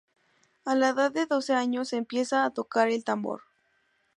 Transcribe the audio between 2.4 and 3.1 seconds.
a tocar el